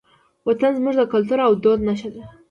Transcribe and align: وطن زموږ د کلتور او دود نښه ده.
وطن 0.47 0.71
زموږ 0.77 0.95
د 0.97 1.01
کلتور 1.13 1.39
او 1.47 1.53
دود 1.63 1.79
نښه 1.87 2.09
ده. 2.13 2.23